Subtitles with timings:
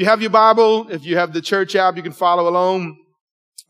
[0.00, 2.96] you have your Bible, if you have the church app, you can follow along.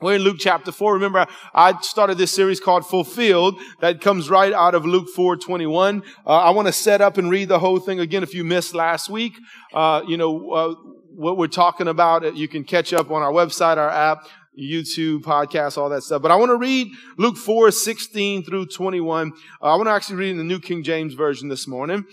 [0.00, 0.94] We're in Luke chapter 4.
[0.94, 6.04] Remember, I started this series called Fulfilled that comes right out of Luke 4 21.
[6.24, 8.22] Uh, I want to set up and read the whole thing again.
[8.22, 9.32] If you missed last week,
[9.74, 10.74] uh, you know, uh,
[11.16, 15.78] what we're talking about, you can catch up on our website, our app, YouTube, podcast,
[15.78, 16.22] all that stuff.
[16.22, 19.32] But I want to read Luke 4 16 through 21.
[19.60, 22.04] Uh, I want to actually read in the New King James Version this morning.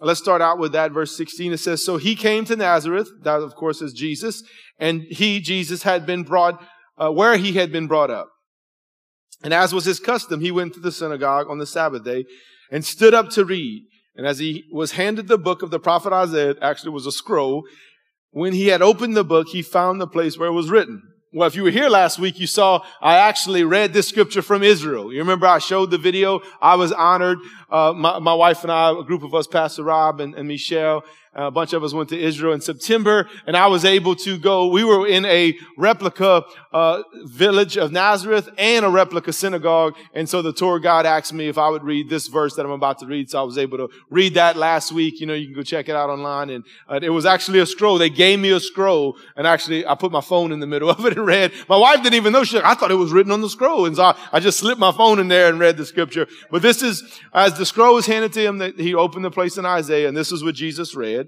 [0.00, 1.52] Let's start out with that verse 16.
[1.52, 3.08] It says, So he came to Nazareth.
[3.22, 4.42] That, of course, is Jesus.
[4.78, 6.62] And he, Jesus, had been brought
[6.98, 8.28] uh, where he had been brought up.
[9.42, 12.24] And as was his custom, he went to the synagogue on the Sabbath day
[12.70, 13.86] and stood up to read.
[14.16, 17.64] And as he was handed the book of the prophet Isaiah, actually was a scroll,
[18.30, 21.02] when he had opened the book, he found the place where it was written.
[21.36, 24.62] Well, if you were here last week, you saw I actually read this scripture from
[24.62, 25.12] Israel.
[25.12, 26.42] You remember I showed the video.
[26.62, 27.38] I was honored.
[27.68, 31.02] Uh, my, my, wife and I, a group of us, Pastor Rob and, and Michelle,
[31.34, 34.68] a bunch of us went to Israel in September, and I was able to go.
[34.68, 40.42] We were in a replica uh, village of Nazareth and a replica synagogue, and so
[40.42, 43.06] the tour guide asked me if I would read this verse that I'm about to
[43.06, 43.30] read.
[43.30, 45.20] So I was able to read that last week.
[45.20, 47.66] You know, you can go check it out online, and uh, it was actually a
[47.66, 47.98] scroll.
[47.98, 51.04] They gave me a scroll, and actually I put my phone in the middle of
[51.04, 51.52] it and read.
[51.68, 52.44] My wife didn't even know.
[52.44, 54.80] She, I thought it was written on the scroll, and so I, I just slipped
[54.80, 56.26] my phone in there and read the scripture.
[56.50, 59.58] But this is as the scroll was handed to him, that he opened the place
[59.58, 61.23] in Isaiah, and this is what Jesus read.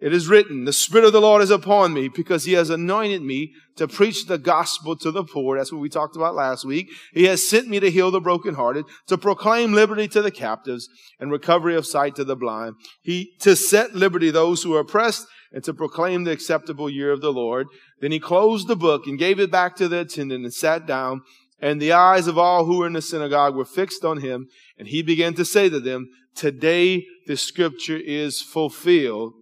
[0.00, 3.20] It is written, the Spirit of the Lord is upon me because he has anointed
[3.20, 5.58] me to preach the gospel to the poor.
[5.58, 6.88] That's what we talked about last week.
[7.12, 11.30] He has sent me to heal the brokenhearted, to proclaim liberty to the captives and
[11.30, 12.76] recovery of sight to the blind.
[13.02, 17.20] He, to set liberty those who are oppressed and to proclaim the acceptable year of
[17.20, 17.66] the Lord.
[18.00, 21.22] Then he closed the book and gave it back to the attendant and sat down.
[21.60, 24.48] And the eyes of all who were in the synagogue were fixed on him.
[24.78, 29.34] And he began to say to them, Today the scripture is fulfilled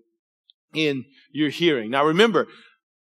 [0.74, 1.90] in your hearing.
[1.90, 2.48] Now remember,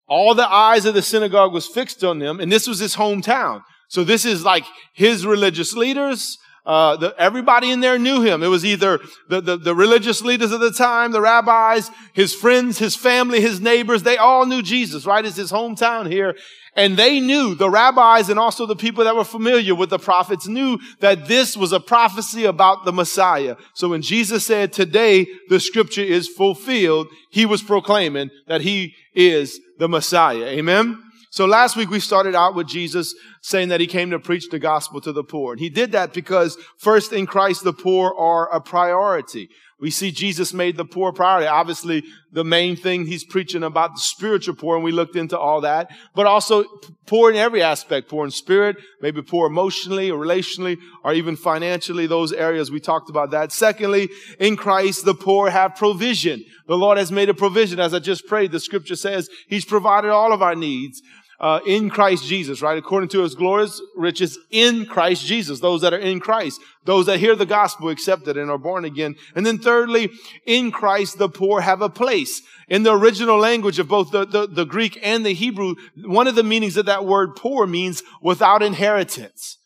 [0.07, 3.63] all the eyes of the synagogue was fixed on them, and this was his hometown.
[3.89, 6.37] So this is like his religious leaders.
[6.67, 8.43] Uh, the, everybody in there knew him.
[8.43, 12.79] It was either the, the, the religious leaders of the time, the rabbis, his friends,
[12.79, 14.03] his family, his neighbors.
[14.03, 15.25] They all knew Jesus, right?
[15.25, 16.37] It's his hometown here.
[16.77, 20.47] And they knew, the rabbis and also the people that were familiar with the prophets
[20.47, 23.57] knew that this was a prophecy about the Messiah.
[23.75, 29.59] So when Jesus said, today the scripture is fulfilled, he was proclaiming that he is
[29.79, 30.45] the Messiah.
[30.45, 31.03] Amen?
[31.33, 34.59] So last week we started out with Jesus saying that he came to preach the
[34.59, 35.53] gospel to the poor.
[35.53, 39.49] And he did that because first in Christ the poor are a priority.
[39.81, 41.47] We see Jesus made the poor priority.
[41.47, 45.63] Obviously, the main thing he's preaching about the spiritual poor, and we looked into all
[45.63, 46.65] that, but also
[47.07, 52.07] poor in every aspect, poor in spirit, maybe poor emotionally or relationally or even financially,
[52.07, 53.53] those areas we talked about that.
[53.53, 56.45] Secondly, in Christ, the poor have provision.
[56.69, 57.81] The Lord has made a provision.
[57.81, 61.03] As I just prayed, the scripture says he's provided all of our needs
[61.41, 62.77] uh, in Christ Jesus, right?
[62.77, 65.61] According to his glorious riches in Christ Jesus.
[65.61, 66.61] Those that are in Christ.
[66.85, 69.17] Those that hear the gospel, accepted and are born again.
[69.35, 70.11] And then thirdly,
[70.47, 72.43] in Christ, the poor have a place.
[72.69, 76.35] In the original language of both the, the, the Greek and the Hebrew, one of
[76.35, 79.57] the meanings of that word poor means without inheritance.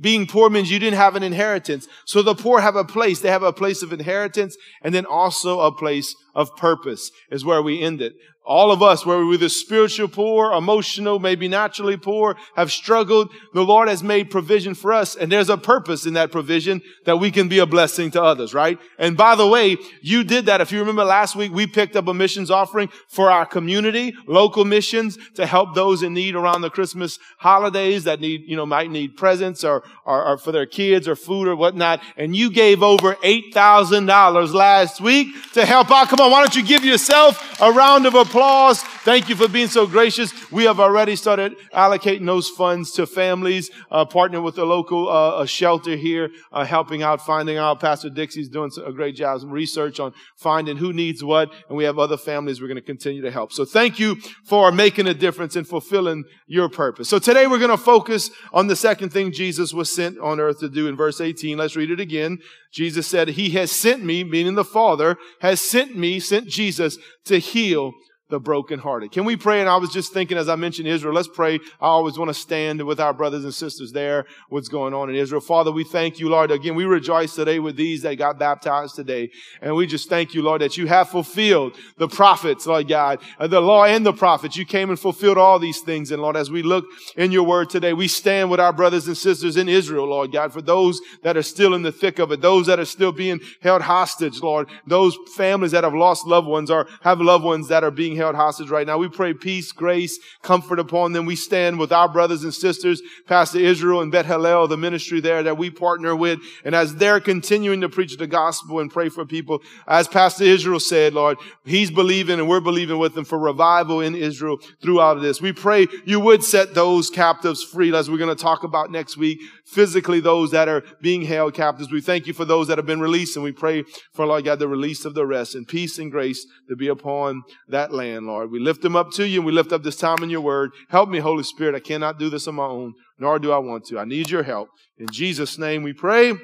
[0.00, 1.88] Being poor means you didn't have an inheritance.
[2.06, 3.20] So the poor have a place.
[3.20, 7.62] They have a place of inheritance and then also a place of purpose is where
[7.62, 8.14] we end it.
[8.44, 13.30] All of us, where we're the spiritual poor, emotional, maybe naturally poor, have struggled.
[13.54, 15.14] The Lord has made provision for us.
[15.14, 18.52] And there's a purpose in that provision that we can be a blessing to others,
[18.52, 18.80] right?
[18.98, 20.60] And by the way, you did that.
[20.60, 24.64] If you remember last week, we picked up a missions offering for our community, local
[24.64, 28.90] missions to help those in need around the Christmas holidays that need, you know, might
[28.90, 32.02] need presents or, or, or for their kids or food or whatnot.
[32.16, 36.08] And you gave over $8,000 last week to help out.
[36.08, 38.82] Come on, why don't you give yourself a round of applause?
[39.04, 40.32] Thank you for being so gracious.
[40.52, 45.44] We have already started allocating those funds to families, uh, partnering with the local uh,
[45.44, 47.80] shelter here, uh, helping out, finding out.
[47.80, 51.84] Pastor Dixie's doing a great job, some research on finding who needs what, and we
[51.84, 53.52] have other families we're going to continue to help.
[53.52, 57.08] So thank you for making a difference and fulfilling your purpose.
[57.08, 60.60] So today we're going to focus on the second thing Jesus was sent on earth
[60.60, 61.58] to do in verse 18.
[61.58, 62.38] Let's read it again.
[62.72, 67.38] Jesus said, He has sent me, meaning the Father, has sent me, sent Jesus to
[67.38, 67.92] heal
[68.32, 69.12] the brokenhearted.
[69.12, 69.60] Can we pray?
[69.60, 71.56] And I was just thinking as I mentioned Israel, let's pray.
[71.80, 75.16] I always want to stand with our brothers and sisters there, what's going on in
[75.16, 75.42] Israel.
[75.42, 76.50] Father, we thank you, Lord.
[76.50, 79.30] Again, we rejoice today with these that got baptized today.
[79.60, 83.48] And we just thank you, Lord, that you have fulfilled the prophets, Lord God, uh,
[83.48, 84.56] the law and the prophets.
[84.56, 86.10] You came and fulfilled all these things.
[86.10, 86.86] And Lord, as we look
[87.18, 90.54] in your word today, we stand with our brothers and sisters in Israel, Lord God,
[90.54, 93.40] for those that are still in the thick of it, those that are still being
[93.60, 94.70] held hostage, Lord.
[94.86, 98.21] Those families that have lost loved ones or have loved ones that are being held
[98.30, 98.98] hostage right now.
[98.98, 101.26] We pray peace, grace, comfort upon them.
[101.26, 105.42] We stand with our brothers and sisters, Pastor Israel and Bet Hallel, the ministry there
[105.42, 106.40] that we partner with.
[106.64, 110.80] And as they're continuing to preach the gospel and pray for people, as Pastor Israel
[110.80, 115.40] said, Lord, he's believing and we're believing with him for revival in Israel throughout this.
[115.40, 119.16] We pray you would set those captives free as we're going to talk about next
[119.16, 119.40] week.
[119.64, 121.90] Physically, those that are being held captives.
[121.90, 124.58] We thank you for those that have been released and we pray for, Lord God,
[124.58, 128.50] the release of the rest and peace and grace to be upon that land, Lord.
[128.50, 130.70] We lift them up to you and we lift up this time in your word.
[130.88, 131.74] Help me, Holy Spirit.
[131.74, 133.98] I cannot do this on my own, nor do I want to.
[133.98, 134.68] I need your help.
[134.98, 136.34] In Jesus' name we pray.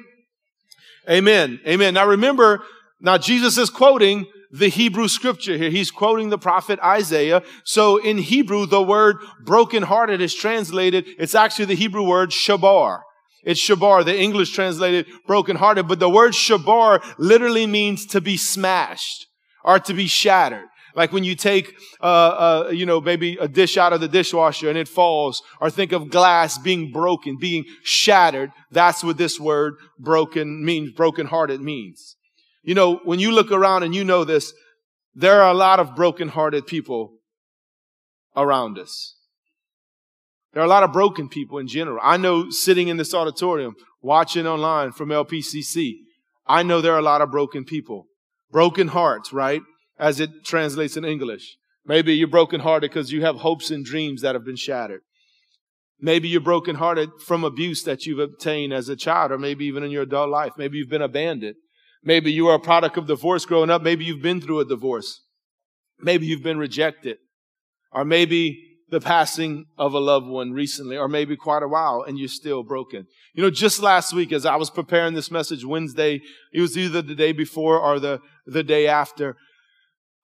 [1.09, 1.59] Amen.
[1.67, 1.93] Amen.
[1.93, 2.63] Now remember,
[2.99, 5.69] now Jesus is quoting the Hebrew scripture here.
[5.69, 7.43] He's quoting the prophet Isaiah.
[7.63, 11.05] So in Hebrew, the word brokenhearted is translated.
[11.17, 13.01] It's actually the Hebrew word shabar.
[13.43, 14.03] It's shabar.
[14.03, 19.27] The English translated brokenhearted, but the word shabar literally means to be smashed
[19.63, 20.68] or to be shattered.
[20.95, 24.69] Like when you take, uh, uh, you know, maybe a dish out of the dishwasher
[24.69, 28.51] and it falls, or think of glass being broken, being shattered.
[28.71, 32.15] That's what this word broken means, brokenhearted means.
[32.63, 34.53] You know, when you look around and you know this,
[35.15, 37.13] there are a lot of brokenhearted people
[38.35, 39.15] around us.
[40.53, 41.99] There are a lot of broken people in general.
[42.01, 45.93] I know sitting in this auditorium, watching online from LPCC,
[46.47, 48.07] I know there are a lot of broken people.
[48.51, 49.61] Broken hearts, right?
[49.99, 51.57] As it translates in English.
[51.85, 55.01] Maybe you're brokenhearted because you have hopes and dreams that have been shattered.
[55.99, 59.91] Maybe you're brokenhearted from abuse that you've obtained as a child, or maybe even in
[59.91, 60.53] your adult life.
[60.57, 61.55] Maybe you've been abandoned.
[62.03, 63.81] Maybe you are a product of divorce growing up.
[63.81, 65.21] Maybe you've been through a divorce.
[65.99, 67.17] Maybe you've been rejected.
[67.91, 72.17] Or maybe the passing of a loved one recently, or maybe quite a while, and
[72.17, 73.05] you're still broken.
[73.33, 76.21] You know, just last week, as I was preparing this message Wednesday,
[76.53, 79.35] it was either the day before or the, the day after,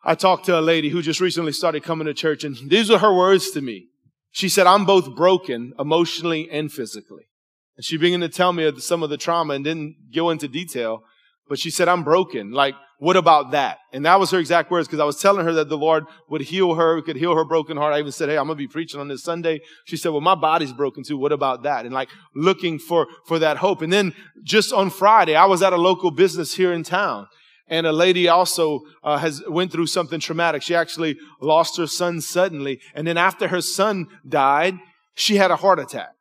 [0.06, 3.00] I talked to a lady who just recently started coming to church, and these are
[3.00, 3.88] her words to me.
[4.32, 7.24] She said, I'm both broken emotionally and physically.
[7.76, 10.48] And she began to tell me of some of the trauma and didn't go into
[10.48, 11.02] detail,
[11.50, 12.52] but she said, I'm broken.
[12.52, 13.80] Like, what about that?
[13.92, 16.42] And that was her exact words because I was telling her that the Lord would
[16.42, 17.94] heal her, could heal her broken heart.
[17.94, 19.60] I even said, Hey, I'm going to be preaching on this Sunday.
[19.86, 21.18] She said, Well, my body's broken too.
[21.18, 21.86] What about that?
[21.86, 23.82] And like looking for, for that hope.
[23.82, 24.14] And then
[24.44, 27.28] just on Friday, I was at a local business here in town.
[27.68, 30.62] And a lady also uh, has went through something traumatic.
[30.62, 32.80] She actually lost her son suddenly.
[32.94, 34.76] And then after her son died,
[35.16, 36.14] she had a heart attack.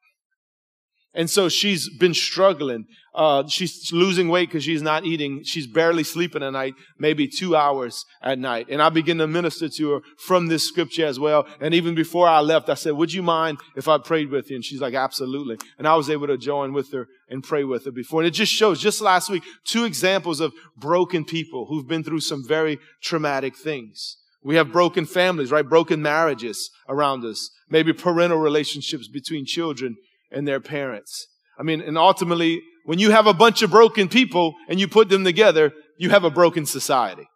[1.13, 2.87] And so she's been struggling.
[3.15, 5.45] Uh, she's losing weight because she's not eating.
[5.45, 8.67] She's barely sleeping at night, maybe two hours at night.
[8.69, 11.47] And I begin to minister to her from this scripture as well.
[11.61, 14.57] And even before I left, I said, would you mind if I prayed with you?
[14.57, 15.59] And she's like, absolutely.
[15.79, 18.21] And I was able to join with her and pray with her before.
[18.21, 22.21] And it just shows, just last week, two examples of broken people who've been through
[22.21, 24.17] some very traumatic things.
[24.43, 25.67] We have broken families, right?
[25.67, 27.51] Broken marriages around us.
[27.71, 29.97] Maybe parental relationships between children
[30.31, 31.29] and their parents.
[31.59, 35.09] I mean, and ultimately, when you have a bunch of broken people and you put
[35.09, 37.27] them together, you have a broken society.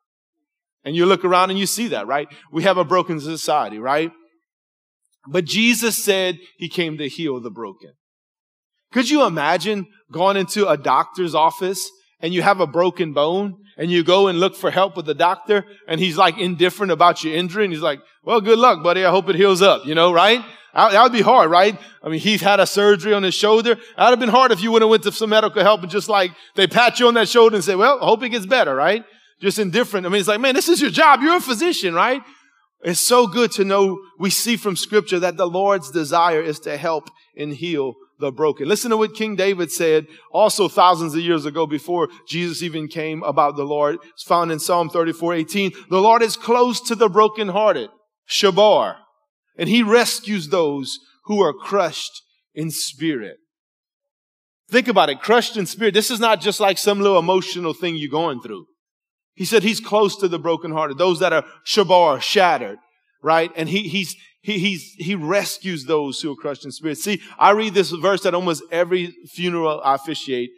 [0.85, 2.29] And you look around and you see that, right?
[2.53, 4.13] We have a broken society, right?
[5.27, 7.93] But Jesus said he came to heal the broken.
[8.93, 11.91] Could you imagine going into a doctor's office
[12.21, 15.15] and you have a broken bone and you go and look for help with the
[15.15, 19.05] doctor and he's like indifferent about your injury and he's like, well, good luck, buddy.
[19.05, 20.43] I hope it heals up, you know, right?
[20.75, 21.79] That would be hard, right?
[22.03, 23.75] I mean, he's had a surgery on his shoulder.
[23.75, 25.91] That would have been hard if you would have went to some medical help and
[25.91, 28.75] just like they pat you on that shoulder and say, well, hope it gets better,
[28.75, 29.05] right?
[29.41, 30.07] Just indifferent.
[30.07, 31.21] I mean, it's like, man, this is your job.
[31.23, 32.23] You're a physician, right?
[32.83, 36.77] It's so good to know we see from scripture that the Lord's desire is to
[36.77, 38.69] help and heal the broken.
[38.69, 43.23] Listen to what King David said also thousands of years ago before Jesus even came
[43.23, 43.99] about the Lord.
[44.13, 45.73] It's found in Psalm 34, 18.
[45.91, 47.91] The Lord is close to the brokenhearted.
[48.29, 48.97] Shabar
[49.59, 52.23] and he rescues those who are crushed
[52.55, 53.37] in spirit.
[54.71, 55.95] Think about it, crushed in spirit.
[55.95, 58.67] This is not just like some little emotional thing you're going through.
[59.35, 62.79] He said he's close to the brokenhearted, those that are shabar, shattered,
[63.23, 63.51] right?
[63.57, 66.99] And he, he's, he, he's, he rescues those who are crushed in spirit.
[66.99, 70.51] See, I read this verse at almost every funeral I officiate.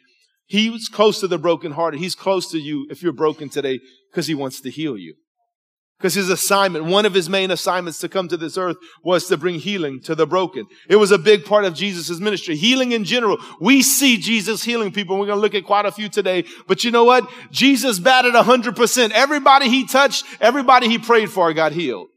[0.47, 2.00] He's close to the brokenhearted.
[2.00, 3.80] He's close to you if you're broken today
[4.11, 5.14] because he wants to heal you.
[6.00, 9.37] Because his assignment, one of his main assignments to come to this earth was to
[9.37, 10.66] bring healing to the broken.
[10.88, 12.57] It was a big part of Jesus' ministry.
[12.57, 13.37] Healing in general.
[13.61, 15.19] We see Jesus healing people.
[15.19, 16.45] We're going to look at quite a few today.
[16.66, 17.30] But you know what?
[17.50, 19.11] Jesus batted 100%.
[19.11, 22.09] Everybody he touched, everybody he prayed for got healed.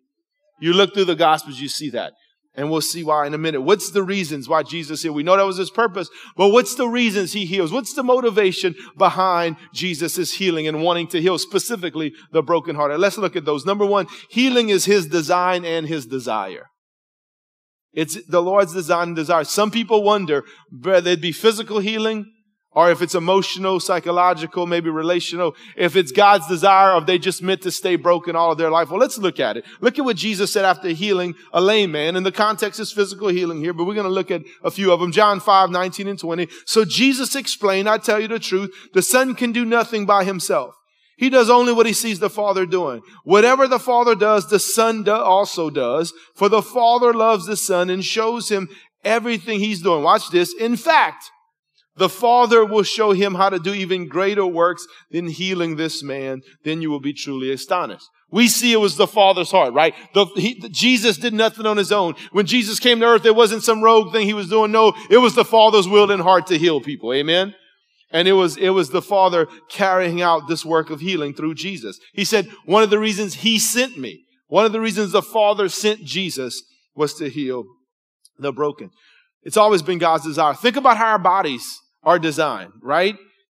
[0.61, 2.13] You look through the Gospels, you see that.
[2.55, 3.61] And we'll see why in a minute.
[3.61, 5.15] What's the reasons why Jesus healed?
[5.15, 7.71] We know that was his purpose, but what's the reasons he heals?
[7.71, 12.99] What's the motivation behind Jesus' healing and wanting to heal specifically the brokenhearted?
[12.99, 13.65] Let's look at those.
[13.65, 16.67] Number one, healing is his design and his desire.
[17.91, 19.43] It's the Lord's design and desire.
[19.43, 22.32] Some people wonder whether it be physical healing
[22.75, 27.41] or if it's emotional, psychological, maybe relational, if it's God's desire, or if they just
[27.41, 28.89] meant to stay broken all of their life.
[28.89, 29.65] Well, let's look at it.
[29.81, 32.15] Look at what Jesus said after healing a lame man.
[32.15, 34.91] And the context is physical healing here, but we're going to look at a few
[34.91, 35.11] of them.
[35.11, 36.47] John 5, 19 and 20.
[36.65, 40.75] So Jesus explained, I tell you the truth, the son can do nothing by himself.
[41.15, 43.01] He does only what he sees the Father doing.
[43.23, 46.11] Whatever the Father does, the Son do also does.
[46.35, 48.67] For the Father loves the Son and shows him
[49.03, 50.03] everything he's doing.
[50.03, 50.53] Watch this.
[50.59, 51.29] In fact,
[51.95, 56.41] the Father will show him how to do even greater works than healing this man.
[56.63, 58.05] Then you will be truly astonished.
[58.31, 59.93] We see it was the Father's heart, right?
[60.15, 62.15] The, he, Jesus did nothing on his own.
[62.31, 64.71] When Jesus came to earth, it wasn't some rogue thing he was doing.
[64.71, 67.13] No, it was the Father's will and heart to heal people.
[67.13, 67.53] Amen.
[68.09, 71.99] And it was, it was the Father carrying out this work of healing through Jesus.
[72.13, 75.69] He said, one of the reasons he sent me, one of the reasons the Father
[75.69, 76.63] sent Jesus
[76.95, 77.65] was to heal
[78.39, 78.89] the broken.
[79.43, 80.53] It's always been God's desire.
[80.55, 83.15] Think about how our bodies are designed, right?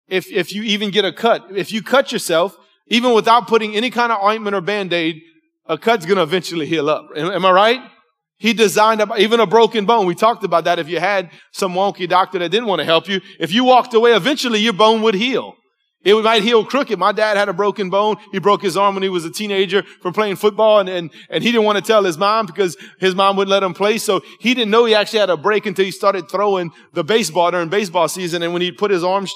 [0.09, 2.57] If, if you even get a cut, if you cut yourself,
[2.89, 5.23] even without putting any kind of ointment or band-aid,
[5.67, 7.09] a cut's going to eventually heal up.
[7.17, 7.81] Am, am I right?
[8.37, 10.07] He designed a, even a broken bone.
[10.07, 10.79] We talked about that.
[10.79, 13.95] If you had some wonky doctor that didn't want to help you, if you walked
[13.95, 15.55] away, eventually your bone would heal.
[16.05, 16.99] It might heal crooked.
[16.99, 18.17] My dad had a broken bone.
[18.31, 21.43] He broke his arm when he was a teenager from playing football and, and, and
[21.43, 23.97] he didn't want to tell his mom because his mom wouldn't let him play.
[23.97, 27.51] So he didn't know he actually had a break until he started throwing the baseball
[27.51, 28.43] during baseball season.
[28.43, 29.27] And when he put his arm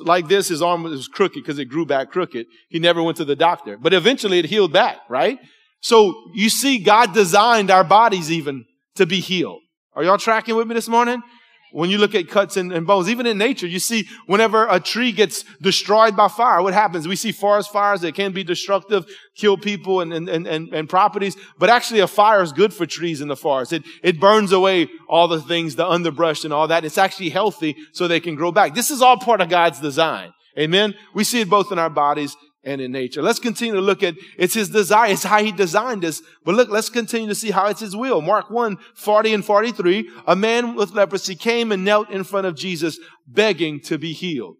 [0.00, 2.46] like this, his arm was crooked because it grew back crooked.
[2.68, 5.38] He never went to the doctor, but eventually it healed back, right?
[5.80, 8.66] So you see, God designed our bodies even
[8.96, 9.60] to be healed.
[9.94, 11.22] Are y'all tracking with me this morning?
[11.72, 14.80] When you look at cuts and, and, bones, even in nature, you see whenever a
[14.80, 17.06] tree gets destroyed by fire, what happens?
[17.06, 19.04] We see forest fires that can be destructive,
[19.36, 23.20] kill people and, and, and, and properties, but actually a fire is good for trees
[23.20, 23.72] in the forest.
[23.72, 26.84] It, it burns away all the things, the underbrush and all that.
[26.84, 28.74] It's actually healthy so they can grow back.
[28.74, 30.32] This is all part of God's design.
[30.58, 30.94] Amen.
[31.14, 32.36] We see it both in our bodies
[32.68, 33.22] and in nature.
[33.22, 36.20] Let's continue to look at it's his desire, it's how he designed us.
[36.44, 38.20] But look, let's continue to see how it's his will.
[38.20, 40.10] Mark 1, 40 and 43.
[40.26, 44.56] A man with leprosy came and knelt in front of Jesus, begging to be healed.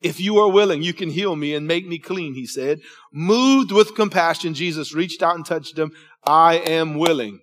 [0.00, 2.80] If you are willing, you can heal me and make me clean, he said.
[3.12, 5.90] Moved with compassion, Jesus reached out and touched him.
[6.24, 7.40] I am willing.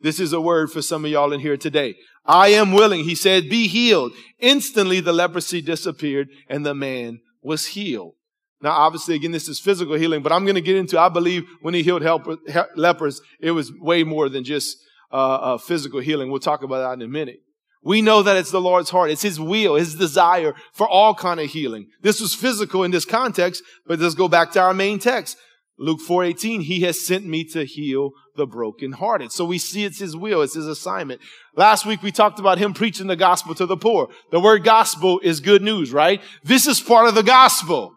[0.00, 1.96] This is a word for some of y'all in here today.
[2.24, 3.04] I am willing.
[3.04, 4.12] He said, be healed.
[4.38, 8.15] Instantly the leprosy disappeared and the man was healed.
[8.62, 11.44] Now, obviously, again, this is physical healing, but I'm going to get into, I believe
[11.60, 14.78] when he healed he, lepers, it was way more than just
[15.12, 16.30] uh, uh, physical healing.
[16.30, 17.40] We'll talk about that in a minute.
[17.82, 19.10] We know that it's the Lord's heart.
[19.10, 21.86] It's his will, his desire for all kind of healing.
[22.02, 25.36] This was physical in this context, but let's go back to our main text.
[25.78, 29.30] Luke 4:18, he has sent me to heal the brokenhearted.
[29.30, 31.20] So we see it's his will, it's his assignment.
[31.54, 34.08] Last week we talked about him preaching the gospel to the poor.
[34.30, 36.22] The word gospel is good news, right?
[36.42, 37.95] This is part of the gospel.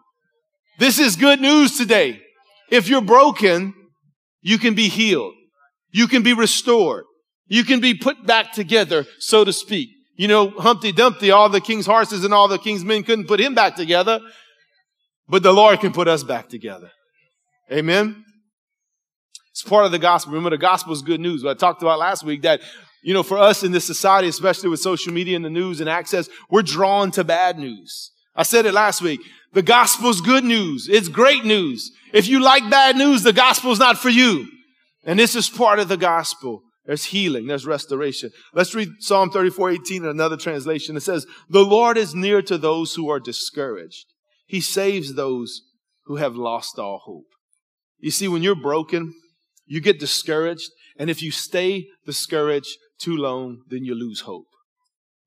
[0.80, 2.22] This is good news today.
[2.70, 3.74] If you're broken,
[4.40, 5.34] you can be healed.
[5.90, 7.04] You can be restored.
[7.48, 9.90] You can be put back together, so to speak.
[10.16, 13.40] You know, Humpty Dumpty, all the king's horses and all the king's men couldn't put
[13.40, 14.20] him back together,
[15.28, 16.90] but the Lord can put us back together.
[17.70, 18.24] Amen.
[19.50, 20.32] It's part of the gospel.
[20.32, 21.44] Remember, the gospel is good news.
[21.44, 22.62] What I talked about last week that,
[23.02, 25.90] you know, for us in this society, especially with social media and the news and
[25.90, 28.12] access, we're drawn to bad news.
[28.40, 29.20] I said it last week.
[29.52, 30.88] The gospel's good news.
[30.88, 31.90] It's great news.
[32.14, 34.48] If you like bad news, the gospel's not for you.
[35.04, 36.62] And this is part of the gospel.
[36.86, 37.48] There's healing.
[37.48, 38.30] There's restoration.
[38.54, 40.96] Let's read Psalm 34, 18 in another translation.
[40.96, 44.06] It says, the Lord is near to those who are discouraged.
[44.46, 45.60] He saves those
[46.06, 47.28] who have lost all hope.
[47.98, 49.12] You see, when you're broken,
[49.66, 50.70] you get discouraged.
[50.98, 54.46] And if you stay discouraged too long, then you lose hope.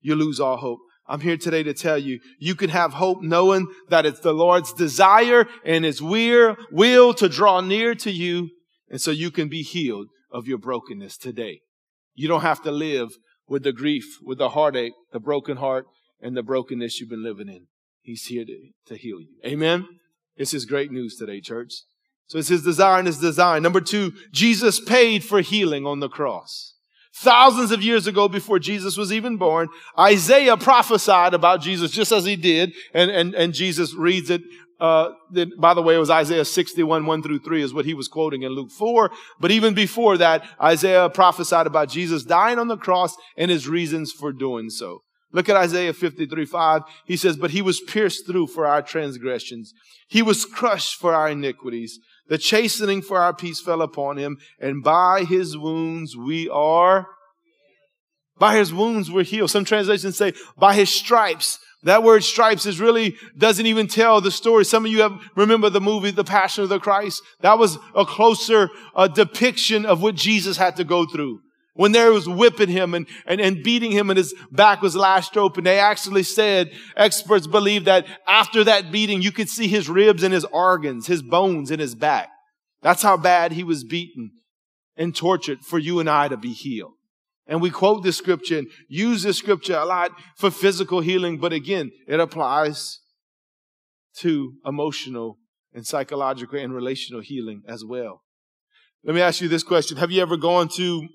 [0.00, 0.80] You lose all hope.
[1.06, 4.72] I'm here today to tell you, you can have hope knowing that it's the Lord's
[4.72, 8.50] desire and His will to draw near to you.
[8.88, 11.60] And so you can be healed of your brokenness today.
[12.14, 13.10] You don't have to live
[13.46, 15.86] with the grief, with the heartache, the broken heart,
[16.20, 17.66] and the brokenness you've been living in.
[18.00, 19.34] He's here to, to heal you.
[19.44, 19.86] Amen.
[20.36, 21.72] This is great news today, church.
[22.26, 23.62] So it's His desire and His design.
[23.62, 26.73] Number two, Jesus paid for healing on the cross.
[27.16, 29.68] Thousands of years ago, before Jesus was even born,
[29.98, 34.42] Isaiah prophesied about Jesus just as he did, and, and, and Jesus reads it
[34.80, 35.12] uh,
[35.56, 38.42] by the way, it was Isaiah 61, 1 through 3 is what he was quoting
[38.42, 39.10] in Luke 4.
[39.40, 44.12] But even before that, Isaiah prophesied about Jesus dying on the cross and his reasons
[44.12, 45.02] for doing so.
[45.32, 46.82] Look at Isaiah 53, 5.
[47.06, 49.72] He says, But he was pierced through for our transgressions.
[50.08, 51.98] He was crushed for our iniquities.
[52.28, 57.06] The chastening for our peace fell upon him, and by his wounds we are,
[58.38, 59.50] by his wounds we're healed.
[59.50, 64.30] Some translations say, by his stripes that word stripes is really doesn't even tell the
[64.30, 64.64] story.
[64.64, 67.22] Some of you have remember the movie The Passion of the Christ.
[67.40, 71.40] That was a closer uh, depiction of what Jesus had to go through.
[71.76, 75.36] When they was whipping him and, and, and beating him and his back was lashed
[75.36, 80.22] open, they actually said, experts believe that after that beating, you could see his ribs
[80.22, 82.28] and his organs, his bones in his back.
[82.82, 84.30] That's how bad he was beaten
[84.96, 86.92] and tortured for you and I to be healed.
[87.46, 91.52] And we quote this scripture and use this scripture a lot for physical healing, but
[91.52, 93.00] again, it applies
[94.18, 95.38] to emotional
[95.72, 98.22] and psychological and relational healing as well.
[99.02, 99.96] Let me ask you this question.
[99.96, 101.08] Have you ever gone to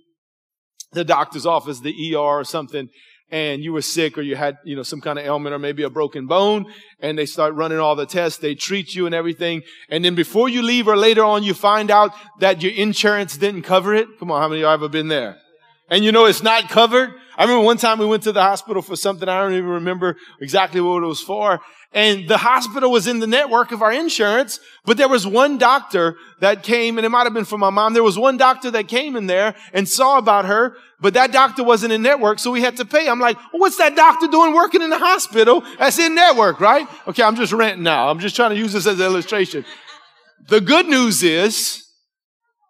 [0.92, 2.90] the doctor's office, the ER or something,
[3.32, 5.84] and you were sick or you had, you know, some kind of ailment or maybe
[5.84, 6.66] a broken bone
[7.00, 8.40] and they start running all the tests.
[8.40, 9.62] They treat you and everything.
[9.90, 13.62] And then before you leave or later on, you find out that your insurance didn't
[13.64, 14.08] cover it.
[14.18, 14.42] Come on.
[14.42, 15.38] How many of you have ever been there?
[15.90, 17.14] and you know it's not covered.
[17.38, 19.28] I remember one time we went to the hospital for something.
[19.28, 21.60] I don't even remember exactly what it was for.
[21.92, 26.18] And the hospital was in the network of our insurance, but there was one doctor
[26.40, 27.94] that came, and it might have been for my mom.
[27.94, 31.64] There was one doctor that came in there and saw about her, but that doctor
[31.64, 33.10] wasn't in network, so we had to pay.
[33.10, 35.64] I'm like, well, what's that doctor doing working in the hospital?
[35.80, 36.88] That's in network, right?
[37.08, 38.10] Okay, I'm just renting now.
[38.10, 39.66] I'm just trying to use this as an illustration.
[40.48, 41.86] The good news is,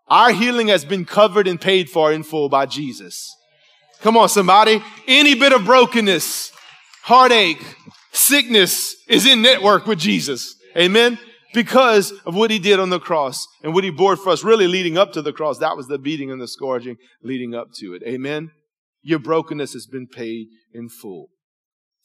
[0.07, 3.35] our healing has been covered and paid for in full by Jesus.
[4.01, 4.81] Come on, somebody.
[5.07, 6.53] Any bit of brokenness,
[7.03, 7.61] heartache,
[8.11, 10.55] sickness is in network with Jesus.
[10.77, 11.17] Amen.
[11.53, 14.67] Because of what he did on the cross and what he bore for us, really
[14.67, 15.57] leading up to the cross.
[15.57, 18.03] That was the beating and the scourging leading up to it.
[18.05, 18.51] Amen.
[19.01, 21.29] Your brokenness has been paid in full.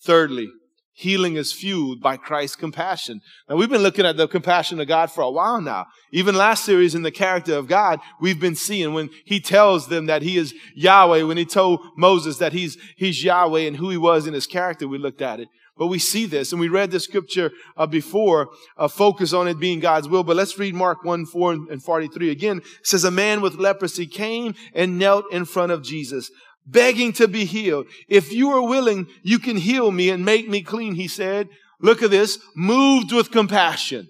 [0.02, 0.48] Thirdly,
[0.96, 3.20] Healing is fueled by Christ's compassion.
[3.48, 5.86] Now we've been looking at the compassion of God for a while now.
[6.12, 10.06] Even last series in the character of God, we've been seeing when he tells them
[10.06, 13.96] that he is Yahweh, when he told Moses that he's, he's Yahweh and who he
[13.96, 15.48] was in his character, we looked at it.
[15.76, 19.58] But we see this, and we read the scripture uh, before, uh, focus on it
[19.58, 20.22] being God's will.
[20.22, 22.58] But let's read Mark 1, 4 and 43 again.
[22.58, 26.30] It says, a man with leprosy came and knelt in front of Jesus
[26.66, 27.86] begging to be healed.
[28.08, 31.48] If you are willing, you can heal me and make me clean, he said.
[31.80, 34.08] Look at this, moved with compassion.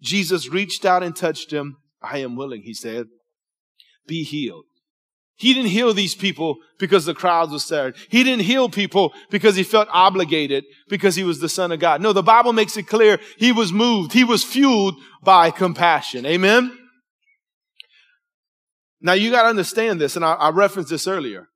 [0.00, 1.78] Jesus reached out and touched him.
[2.00, 3.06] I am willing, he said.
[4.06, 4.64] Be healed.
[5.42, 7.96] He didn't heal these people because the crowds were stirred.
[8.08, 12.00] He didn't heal people because he felt obligated because he was the son of God.
[12.00, 14.12] No, the Bible makes it clear he was moved.
[14.12, 16.26] He was fueled by compassion.
[16.26, 16.78] Amen.
[19.00, 21.48] Now you got to understand this, and I, I referenced this earlier.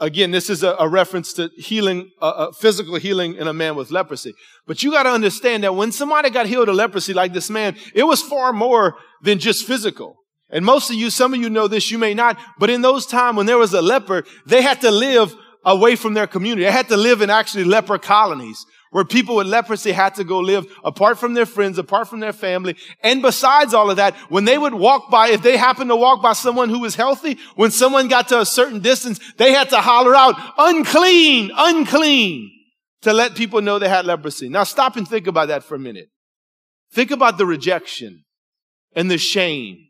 [0.00, 3.90] Again, this is a, a reference to healing, uh, physical healing in a man with
[3.90, 4.32] leprosy.
[4.66, 7.76] But you got to understand that when somebody got healed of leprosy like this man,
[7.94, 10.16] it was far more than just physical.
[10.52, 13.06] And most of you, some of you know this, you may not, but in those
[13.06, 15.34] times when there was a leper, they had to live
[15.64, 16.64] away from their community.
[16.64, 20.38] They had to live in actually leper colonies where people with leprosy had to go
[20.38, 22.76] live apart from their friends, apart from their family.
[23.02, 26.22] And besides all of that, when they would walk by, if they happened to walk
[26.22, 29.80] by someone who was healthy, when someone got to a certain distance, they had to
[29.80, 32.50] holler out, unclean, unclean,
[33.00, 34.50] to let people know they had leprosy.
[34.50, 36.10] Now stop and think about that for a minute.
[36.92, 38.24] Think about the rejection
[38.94, 39.88] and the shame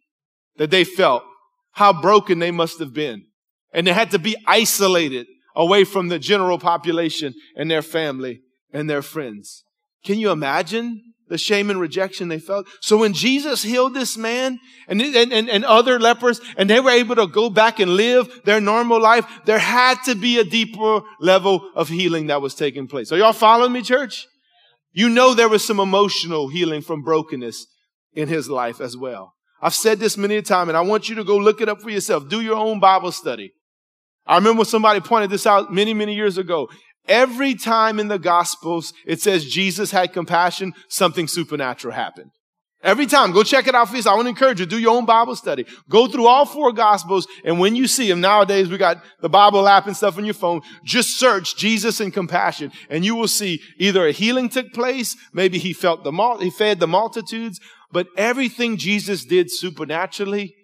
[0.57, 1.25] that they felt,
[1.73, 3.25] how broken they must have been.
[3.73, 8.41] And they had to be isolated away from the general population and their family
[8.73, 9.65] and their friends.
[10.05, 12.67] Can you imagine the shame and rejection they felt?
[12.81, 16.91] So when Jesus healed this man and, and, and, and other lepers and they were
[16.91, 21.01] able to go back and live their normal life, there had to be a deeper
[21.21, 23.13] level of healing that was taking place.
[23.13, 24.27] Are y'all following me, church?
[24.93, 27.67] You know there was some emotional healing from brokenness
[28.13, 29.33] in his life as well.
[29.63, 31.81] I've said this many a time, and I want you to go look it up
[31.81, 32.29] for yourself.
[32.29, 33.53] Do your own Bible study.
[34.27, 36.69] I remember somebody pointed this out many, many years ago.
[37.09, 42.31] Every time in the Gospels it says Jesus had compassion, something supernatural happened.
[42.85, 44.15] Every time, go check it out for yourself.
[44.15, 45.67] I want to encourage you, do your own Bible study.
[45.89, 49.69] Go through all four Gospels, and when you see them, nowadays we got the Bible
[49.69, 53.61] app and stuff on your phone, just search Jesus and compassion, and you will see
[53.79, 57.61] either a healing took place, maybe he felt the he fed the multitudes,
[57.93, 60.55] but everything Jesus did supernaturally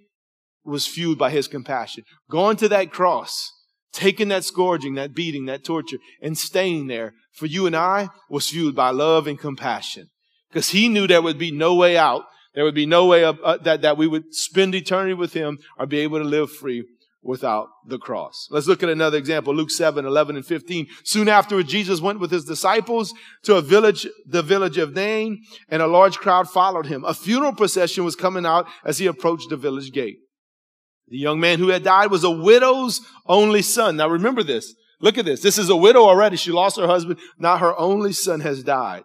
[0.65, 2.05] was fueled by his compassion.
[2.31, 3.53] Going to that cross,
[3.93, 8.49] taking that scourging, that beating, that torture, and staying there for you and I was
[8.49, 10.09] fueled by love and compassion.
[10.51, 12.25] because he knew there would be no way out.
[12.55, 15.87] There would be no way uh, that, that we would spend eternity with him or
[15.87, 16.85] be able to live free
[17.23, 18.49] without the cross.
[18.51, 19.55] Let's look at another example.
[19.55, 20.87] Luke 7, 11 and 15.
[21.05, 23.13] Soon afterward, Jesus went with his disciples
[23.45, 27.05] to a village, the village of Nain, and a large crowd followed him.
[27.05, 30.19] A funeral procession was coming out as he approached the village gate.
[31.09, 33.97] The young man who had died was a widow's only son.
[33.97, 34.75] Now remember this.
[35.01, 35.41] Look at this.
[35.41, 36.37] This is a widow already.
[36.37, 37.19] She lost her husband.
[37.39, 39.05] Now her only son has died.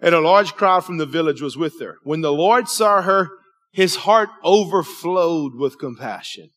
[0.00, 1.96] And a large crowd from the village was with her.
[2.04, 3.28] When the Lord saw her,
[3.72, 6.50] his heart overflowed with compassion.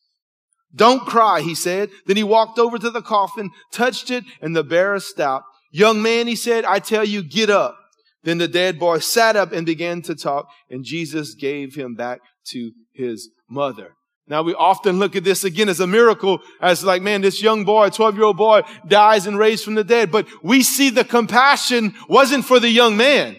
[0.75, 1.89] Don't cry, he said.
[2.05, 5.45] Then he walked over to the coffin, touched it, and the bearer stopped.
[5.71, 7.77] Young man, he said, I tell you, get up.
[8.23, 12.21] Then the dead boy sat up and began to talk, and Jesus gave him back
[12.47, 13.95] to his mother.
[14.27, 17.65] Now we often look at this again as a miracle, as like, man, this young
[17.65, 20.11] boy, 12 year old boy dies and raised from the dead.
[20.11, 23.35] But we see the compassion wasn't for the young man.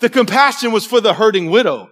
[0.00, 1.90] The compassion was for the hurting widow.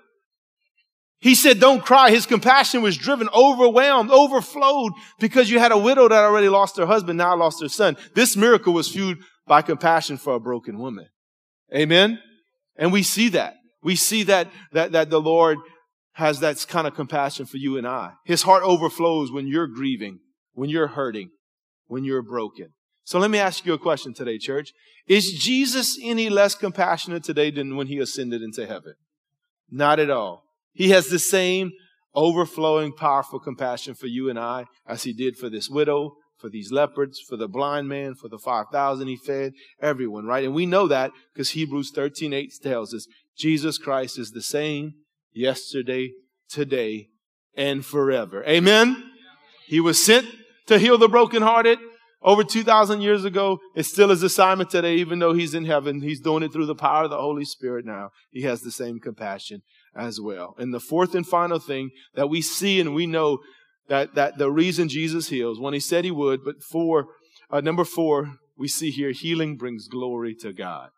[1.21, 2.11] He said, don't cry.
[2.11, 6.87] His compassion was driven, overwhelmed, overflowed because you had a widow that already lost her
[6.87, 7.97] husband, now lost her son.
[8.15, 11.07] This miracle was fueled by compassion for a broken woman.
[11.75, 12.21] Amen.
[12.77, 13.55] And we see that.
[13.83, 15.59] We see that, that, that the Lord
[16.13, 18.13] has that kind of compassion for you and I.
[18.25, 20.21] His heart overflows when you're grieving,
[20.53, 21.31] when you're hurting,
[21.87, 22.73] when you're broken.
[23.05, 24.73] So let me ask you a question today, church.
[25.07, 28.95] Is Jesus any less compassionate today than when he ascended into heaven?
[29.71, 30.45] Not at all.
[30.75, 31.73] He has the same
[32.15, 36.71] overflowing, powerful compassion for you and I as he did for this widow, for these
[36.71, 40.45] leopards, for the blind man, for the 5,000 he fed, everyone, right?
[40.45, 43.07] And we know that because Hebrews 13, 8 tells us
[43.37, 44.95] Jesus Christ is the same
[45.33, 46.13] yesterday,
[46.49, 47.09] today,
[47.57, 48.45] and forever.
[48.45, 49.11] Amen?
[49.67, 50.27] He was sent
[50.67, 51.79] to heal the brokenhearted
[52.23, 53.59] over 2,000 years ago.
[53.75, 56.01] It's still his assignment today, even though he's in heaven.
[56.01, 58.11] He's doing it through the power of the Holy Spirit now.
[58.31, 59.63] He has the same compassion
[59.97, 60.55] as well.
[60.59, 63.39] And the fourth and final thing that we see and we know
[63.89, 67.07] that, that the reason Jesus heals, when he said he would, but for,
[67.51, 70.91] uh, number four, we see here healing brings glory to God.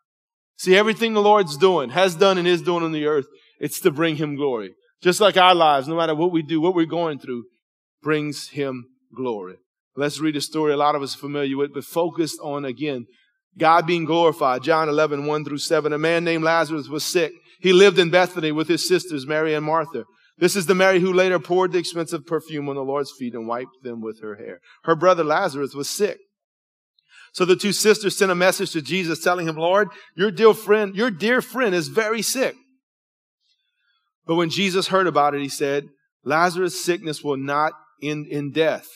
[0.57, 3.27] See, everything the Lord's doing, has done and is doing on the earth,
[3.59, 4.73] it's to bring him glory.
[5.01, 7.43] Just like our lives, no matter what we do, what we're going through,
[8.01, 9.57] brings him glory.
[9.95, 13.05] Let's read a story a lot of us are familiar with, but focused on again,
[13.57, 14.63] God being glorified.
[14.63, 15.93] John 11, 1 through 7.
[15.93, 17.33] A man named Lazarus was sick.
[17.59, 20.03] He lived in Bethany with his sisters, Mary and Martha.
[20.37, 23.47] This is the Mary who later poured the expensive perfume on the Lord's feet and
[23.47, 24.59] wiped them with her hair.
[24.83, 26.19] Her brother Lazarus was sick.
[27.33, 30.95] So the two sisters sent a message to Jesus telling him, Lord, your dear friend,
[30.95, 32.55] your dear friend is very sick.
[34.25, 35.85] But when Jesus heard about it, he said,
[36.23, 38.87] Lazarus' sickness will not end in death.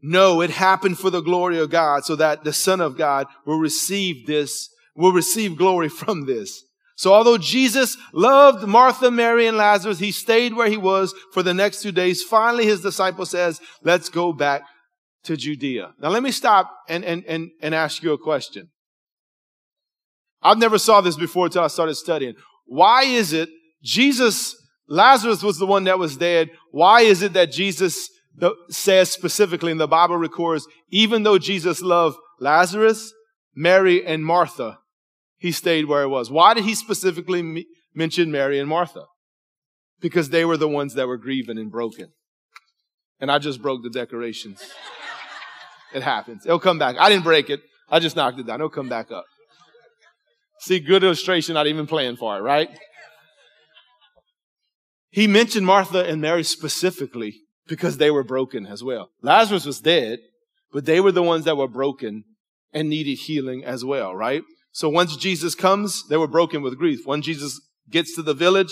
[0.00, 3.58] No, it happened for the glory of God so that the Son of God will
[3.58, 6.62] receive this, will receive glory from this.
[6.98, 11.54] So although Jesus loved Martha, Mary, and Lazarus, he stayed where he was for the
[11.54, 12.24] next two days.
[12.24, 14.62] Finally, his disciple says, let's go back
[15.22, 15.94] to Judea.
[16.00, 18.70] Now let me stop and, and, and, and ask you a question.
[20.42, 22.34] I've never saw this before until I started studying.
[22.66, 23.48] Why is it
[23.80, 24.56] Jesus,
[24.88, 26.50] Lazarus was the one that was dead.
[26.72, 28.10] Why is it that Jesus
[28.70, 33.12] says specifically in the Bible records, even though Jesus loved Lazarus,
[33.54, 34.78] Mary, and Martha,
[35.38, 36.30] he stayed where he was.
[36.30, 39.04] Why did he specifically mention Mary and Martha?
[40.00, 42.12] Because they were the ones that were grieving and broken.
[43.20, 44.62] And I just broke the decorations.
[45.94, 46.44] It happens.
[46.44, 46.96] It'll come back.
[46.98, 47.60] I didn't break it.
[47.88, 48.56] I just knocked it down.
[48.56, 49.24] It'll come back up.
[50.60, 52.68] See, good illustration, not even playing for it, right?
[55.10, 59.10] He mentioned Martha and Mary specifically because they were broken as well.
[59.22, 60.18] Lazarus was dead,
[60.72, 62.24] but they were the ones that were broken
[62.72, 64.42] and needed healing as well, right?
[64.78, 67.04] So once Jesus comes, they were broken with grief.
[67.04, 67.60] When Jesus
[67.90, 68.70] gets to the village,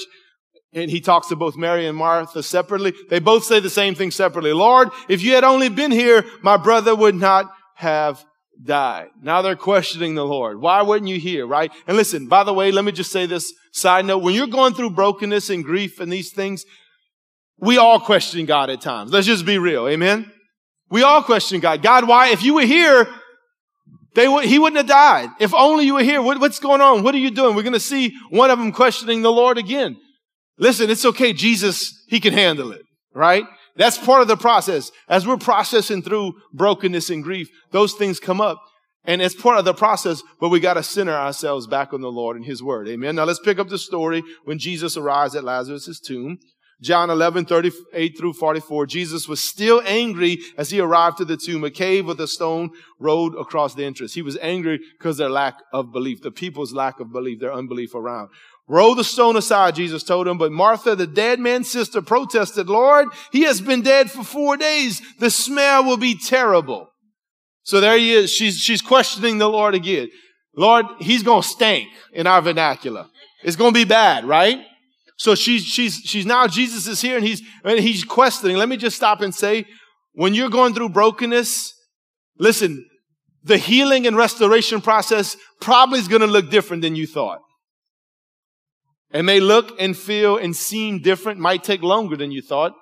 [0.73, 2.93] and he talks to both Mary and Martha separately.
[3.11, 4.53] They both say the same thing separately.
[4.53, 8.25] Lord, if you had only been here, my brother would not have
[8.63, 9.09] died.
[9.21, 10.61] Now they're questioning the Lord.
[10.61, 11.73] Why weren't you here, right?
[11.89, 14.19] And listen, by the way, let me just say this side note.
[14.19, 16.65] When you're going through brokenness and grief and these things,
[17.59, 19.11] we all question God at times.
[19.11, 19.89] Let's just be real.
[19.89, 20.31] Amen.
[20.89, 21.83] We all question God.
[21.83, 23.09] God, why, if you were here,
[24.17, 25.29] they would, he wouldn't have died.
[25.39, 26.23] If only you were here.
[26.23, 27.03] What, what's going on?
[27.03, 27.55] What are you doing?
[27.55, 29.97] We're going to see one of them questioning the Lord again.
[30.59, 31.35] Listen, it's okay.
[31.35, 32.81] Jesus, he can handle it,
[33.15, 33.45] right?
[33.77, 34.91] That's part of the process.
[35.07, 38.59] As we're processing through brokenness and grief, those things come up.
[39.05, 42.11] And it's part of the process, but we got to center ourselves back on the
[42.11, 42.89] Lord and His Word.
[42.89, 43.17] Amen.
[43.17, 46.39] Now let's pick up the story when Jesus arrives at Lazarus' tomb.
[46.83, 48.87] John 11, 38 through 44.
[48.87, 52.71] Jesus was still angry as he arrived to the tomb, a cave with a stone
[52.99, 54.13] rolled across the entrance.
[54.13, 57.95] He was angry because their lack of belief, the people's lack of belief, their unbelief
[57.95, 58.29] around.
[58.69, 60.39] Roll the stone aside, Jesus told him.
[60.39, 65.01] But Martha, the dead man's sister, protested, Lord, he has been dead for four days.
[65.19, 66.91] The smell will be terrible.
[67.63, 68.31] So there he is.
[68.31, 70.09] She's, she's questioning the Lord again.
[70.55, 73.07] Lord, he's going to stink in our vernacular.
[73.45, 74.65] It's going to be bad, right?
[75.17, 78.57] So she's, she's, she's now, Jesus is here and he's, and he's questioning.
[78.57, 79.65] Let me just stop and say,
[80.13, 81.75] when you're going through brokenness,
[82.39, 82.87] listen,
[83.43, 87.41] the healing and restoration process probably is going to look different than you thought.
[89.13, 92.73] It may look and feel and seem different, might take longer than you thought,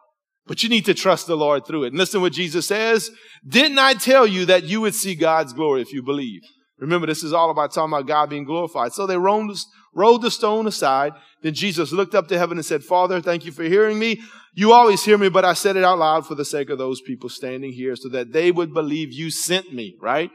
[0.46, 1.88] but you need to trust the Lord through it.
[1.88, 3.10] And listen what Jesus says.
[3.46, 6.40] Didn't I tell you that you would see God's glory if you believe?
[6.78, 8.92] Remember, this is all about talking about God being glorified.
[8.92, 9.56] So they rolled,
[9.94, 11.12] rolled the stone aside.
[11.42, 14.20] Then Jesus looked up to heaven and said, Father, thank you for hearing me.
[14.54, 17.00] You always hear me, but I said it out loud for the sake of those
[17.00, 20.30] people standing here so that they would believe you sent me, right?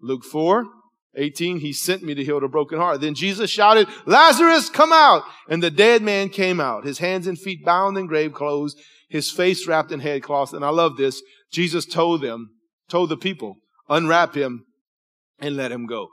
[0.00, 0.66] Luke 4,
[1.16, 3.00] 18, he sent me to heal the broken heart.
[3.00, 5.22] Then Jesus shouted, Lazarus, come out!
[5.48, 8.74] And the dead man came out, his hands and feet bound in grave clothes,
[9.08, 10.52] his face wrapped in headcloths.
[10.52, 11.22] And I love this.
[11.50, 12.50] Jesus told them,
[12.88, 13.56] told the people,
[13.88, 14.64] unwrap him
[15.38, 16.08] and let him go.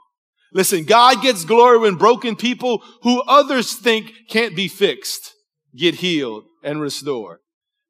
[0.52, 5.32] Listen, God gets glory when broken people who others think can't be fixed
[5.76, 7.38] get healed and restored.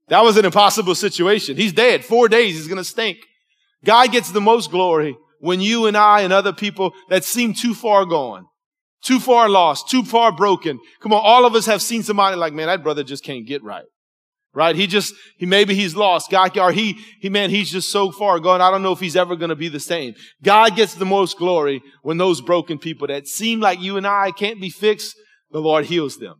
[0.09, 1.57] That was an impossible situation.
[1.57, 2.05] He's dead.
[2.05, 2.57] Four days.
[2.57, 3.19] He's going to stink.
[3.85, 7.75] God gets the most glory when you and I and other people that seem too
[7.75, 8.47] far gone,
[9.03, 10.79] too far lost, too far broken.
[11.01, 11.23] Come on.
[11.25, 13.87] All of us have seen somebody like, man, that brother just can't get right
[14.55, 14.75] right?
[14.75, 16.31] He just, he, maybe he's lost.
[16.31, 18.61] God, or he, he, man, he's just so far gone.
[18.61, 20.15] I don't know if he's ever going to be the same.
[20.43, 24.33] God gets the most glory when those broken people that seem like you and I
[24.33, 25.15] can't be fixed,
[25.51, 26.37] the Lord heals them.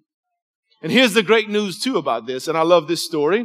[0.83, 3.45] And here's the great news too about this, and I love this story,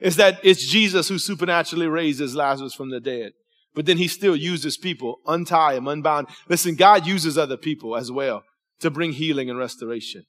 [0.00, 3.32] is that it's Jesus who supernaturally raises Lazarus from the dead.
[3.74, 6.28] But then he still uses people, untie him, unbound.
[6.48, 8.42] Listen, God uses other people as well
[8.80, 10.24] to bring healing and restoration.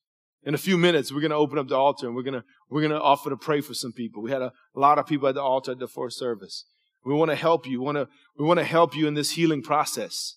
[0.45, 2.43] In a few minutes, we're going to open up the altar and we're going to,
[2.69, 4.21] we're going to offer to pray for some people.
[4.21, 6.65] We had a, a lot of people at the altar at the fourth service.
[7.05, 7.79] We want to help you.
[7.79, 10.35] We want to, we want to help you in this healing process.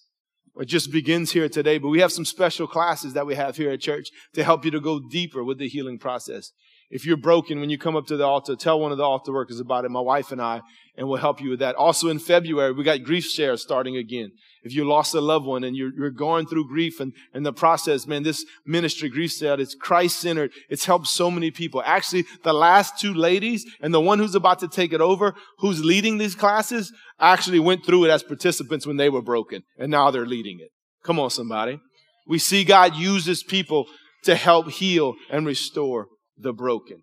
[0.59, 3.71] It just begins here today, but we have some special classes that we have here
[3.71, 6.53] at church to help you to go deeper with the healing process.
[6.89, 9.33] If you're broken when you come up to the altar, tell one of the altar
[9.33, 10.61] workers about it, my wife and I,
[10.97, 11.75] and we'll help you with that.
[11.75, 14.31] Also in February, we got GriefShare starting again.
[14.63, 17.53] If you lost a loved one and you're, you're going through grief and, and the
[17.53, 20.53] process, man, this ministry, GriefShare, it's Christ centered.
[20.69, 21.83] It's helped so many people.
[21.85, 25.85] Actually, the last two ladies and the one who's about to take it over, who's
[25.85, 30.11] leading these classes, actually went through it as participants when they were broken and now
[30.11, 30.71] they're leading it.
[31.05, 31.81] Come on, somebody.
[32.29, 33.87] We see God uses people
[34.25, 36.07] to help heal and restore
[36.39, 37.03] the broken.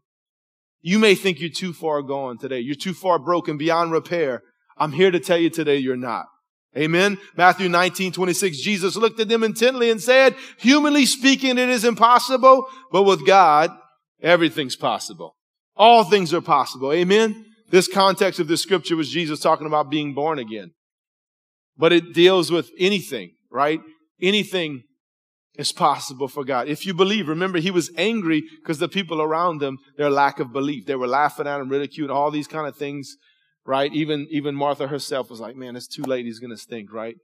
[0.82, 2.60] You may think you're too far gone today.
[2.60, 4.44] You're too far broken beyond repair.
[4.78, 6.26] I'm here to tell you today you're not.
[6.76, 7.20] Amen.
[7.38, 12.66] Matthew 19, 26, Jesus looked at them intently and said, humanly speaking, it is impossible,
[12.92, 13.70] but with God,
[14.22, 15.36] everything's possible.
[15.76, 16.92] All things are possible.
[16.92, 17.46] Amen.
[17.70, 20.72] This context of the scripture was Jesus talking about being born again.
[21.78, 23.80] But it deals with anything, right?
[24.22, 24.84] Anything
[25.56, 26.68] is possible for God.
[26.68, 30.52] If you believe, remember he was angry because the people around him, their lack of
[30.52, 30.86] belief.
[30.86, 33.18] They were laughing at him, ridiculing, all these kind of things,
[33.66, 33.94] right?
[33.94, 36.26] Even, even Martha herself was like, man, it's too late.
[36.26, 37.16] He's going to stink, right?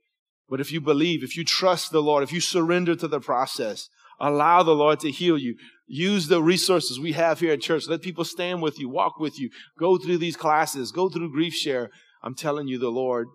[0.48, 3.90] But if you believe, if you trust the Lord, if you surrender to the process,
[4.20, 5.56] allow the Lord to heal you.
[5.88, 7.88] Use the resources we have here at church.
[7.88, 11.88] Let people stand with you, walk with you, go through these classes, go through GriefShare.
[12.22, 13.28] I'm telling you, the Lord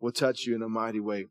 [0.00, 1.26] will touch you in a mighty way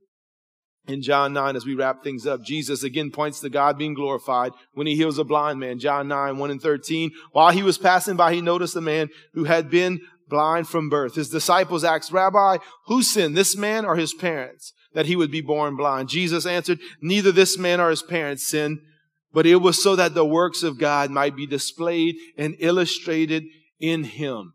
[0.87, 4.51] in John 9, as we wrap things up, Jesus again points to God being glorified
[4.73, 5.79] when he heals a blind man.
[5.79, 7.11] John 9, 1 and 13.
[7.31, 11.15] While he was passing by, he noticed a man who had been blind from birth.
[11.15, 15.41] His disciples asked, Rabbi, who sinned, this man or his parents, that he would be
[15.41, 16.09] born blind?
[16.09, 18.79] Jesus answered, neither this man or his parents sinned,
[19.33, 23.43] but it was so that the works of God might be displayed and illustrated
[23.79, 24.53] in him.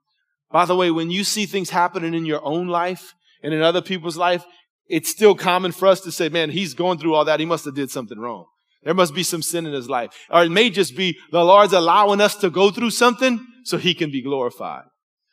[0.50, 3.82] By the way, when you see things happening in your own life and in other
[3.82, 4.44] people's life,
[4.90, 7.40] it's still common for us to say, man, he's going through all that.
[7.40, 8.46] He must have did something wrong.
[8.82, 10.10] There must be some sin in his life.
[10.30, 13.94] Or it may just be the Lord's allowing us to go through something so he
[13.94, 14.84] can be glorified.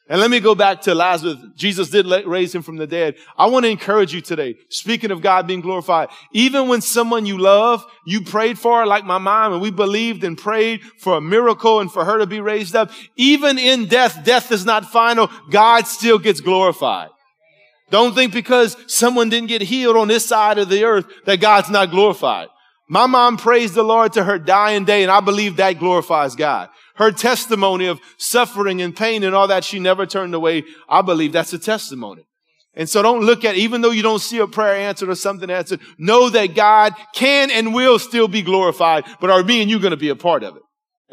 [0.10, 1.38] And let me go back to Lazarus.
[1.58, 3.16] Jesus did raise him from the dead.
[3.38, 4.56] I want to encourage you today.
[4.70, 9.18] Speaking of God being glorified, even when someone you love, you prayed for, like my
[9.18, 12.74] mom, and we believed and prayed for a miracle and for her to be raised
[12.74, 12.90] up.
[13.18, 15.30] Even in death, death is not final.
[15.50, 17.10] God still gets glorified.
[17.90, 21.70] Don't think because someone didn't get healed on this side of the earth that God's
[21.70, 22.50] not glorified.
[22.90, 26.70] My mom praised the Lord to her dying day, and I believe that glorifies God.
[26.98, 30.64] her testimony of suffering and pain and all that, she never turned away.
[30.90, 32.24] I believe that's a testimony.
[32.74, 35.50] And so don't look at, even though you don't see a prayer answered or something
[35.50, 39.80] answered, know that God can and will still be glorified, but are me and you
[39.80, 40.62] going to be a part of it?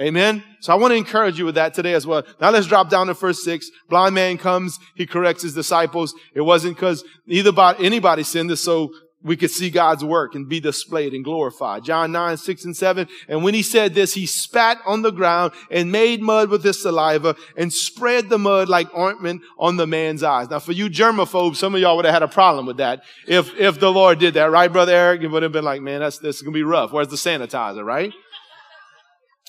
[0.00, 0.42] Amen.
[0.60, 2.24] So I want to encourage you with that today as well.
[2.40, 3.70] Now let's drop down to verse six.
[3.88, 4.78] Blind man comes.
[4.96, 6.14] He corrects his disciples.
[6.34, 8.92] It wasn't because either about anybody sinned this so
[9.24, 11.82] we could see God's work and be displayed and glorified.
[11.82, 13.08] John 9, 6 and 7.
[13.26, 16.82] And when he said this, he spat on the ground and made mud with his
[16.82, 20.50] saliva and spread the mud like ointment on the man's eyes.
[20.50, 23.54] Now for you germaphobes, some of y'all would have had a problem with that if,
[23.58, 25.22] if the Lord did that, right, Brother Eric?
[25.22, 26.92] It would have been like, man, that's, this is going to be rough.
[26.92, 28.12] Where's the sanitizer, right?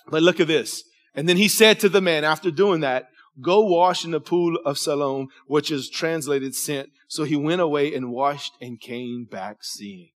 [0.09, 0.83] But look at this.
[1.13, 3.07] And then he said to the man, after doing that,
[3.41, 6.89] go wash in the pool of Siloam, which is translated sent.
[7.07, 10.09] So he went away and washed and came back seeing.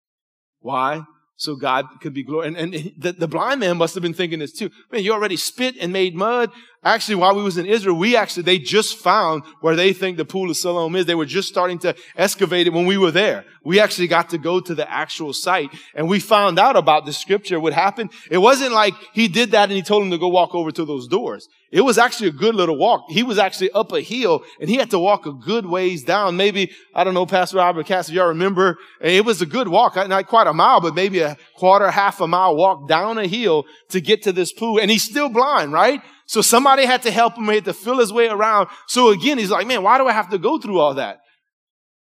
[0.60, 1.04] Why?
[1.36, 2.56] So God could be glorified.
[2.56, 4.70] And, and the, the, blind man must have been thinking this too.
[4.90, 6.50] Man, you already spit and made mud.
[6.84, 10.24] Actually, while we was in Israel, we actually, they just found where they think the
[10.24, 11.06] pool of Siloam is.
[11.06, 13.44] They were just starting to excavate it when we were there.
[13.64, 17.12] We actually got to go to the actual site and we found out about the
[17.12, 18.12] scripture, what happened.
[18.30, 20.84] It wasn't like he did that and he told him to go walk over to
[20.84, 21.48] those doors.
[21.70, 23.10] It was actually a good little walk.
[23.10, 26.36] He was actually up a hill and he had to walk a good ways down.
[26.36, 29.96] Maybe, I don't know, Pastor Robert Cass, if y'all remember, it was a good walk,
[29.96, 33.66] not quite a mile, but maybe a quarter, half a mile walk down a hill
[33.90, 34.78] to get to this pool.
[34.78, 36.00] And he's still blind, right?
[36.28, 37.48] So somebody had to help him.
[37.48, 38.68] He had to feel his way around.
[38.86, 41.20] So again, he's like, man, why do I have to go through all that?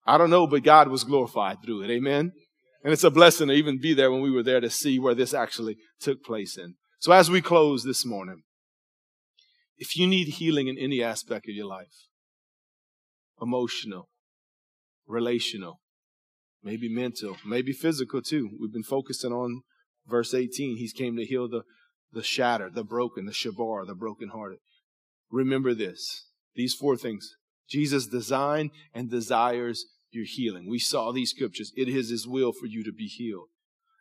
[0.05, 1.91] I don't know, but God was glorified through it.
[1.91, 2.31] Amen.
[2.83, 5.13] And it's a blessing to even be there when we were there to see where
[5.13, 6.75] this actually took place in.
[6.99, 8.43] So as we close this morning,
[9.77, 12.07] if you need healing in any aspect of your life,
[13.41, 14.07] emotional,
[15.05, 15.81] relational,
[16.63, 18.51] maybe mental, maybe physical too.
[18.57, 19.63] We've been focusing on
[20.07, 20.77] verse 18.
[20.77, 21.63] He's came to heal the,
[22.13, 24.59] the shattered, the broken, the shabar, the brokenhearted.
[25.31, 27.35] Remember this, these four things.
[27.67, 30.69] Jesus designed and desires your healing.
[30.69, 31.71] We saw these scriptures.
[31.75, 33.47] It is his will for you to be healed.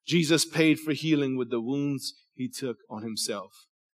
[0.07, 3.53] Jesus paid for healing with the wounds he took on himself.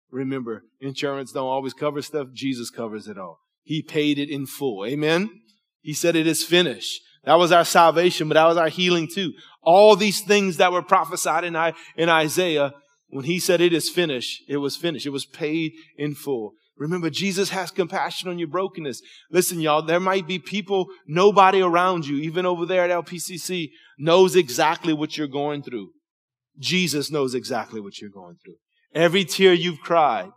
[0.09, 2.29] Remember, insurance don't always cover stuff.
[2.33, 3.39] Jesus covers it all.
[3.63, 4.85] He paid it in full.
[4.85, 5.29] Amen.
[5.81, 7.01] He said it is finished.
[7.25, 9.33] That was our salvation, but that was our healing too.
[9.61, 12.73] All these things that were prophesied in, I, in Isaiah,
[13.09, 15.05] when he said it is finished, it was finished.
[15.05, 16.53] It was paid in full.
[16.77, 19.01] Remember, Jesus has compassion on your brokenness.
[19.31, 24.35] Listen, y'all, there might be people, nobody around you, even over there at LPCC, knows
[24.35, 25.89] exactly what you're going through.
[26.59, 28.55] Jesus knows exactly what you're going through.
[28.93, 30.29] Every tear you've cried,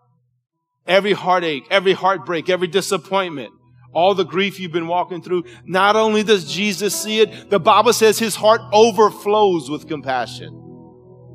[0.87, 3.53] every heartache, every heartbreak, every disappointment,
[3.93, 7.93] all the grief you've been walking through, not only does Jesus see it, the Bible
[7.93, 10.70] says his heart overflows with compassion.